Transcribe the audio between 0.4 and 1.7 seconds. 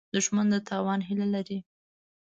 د تاوان هیله لري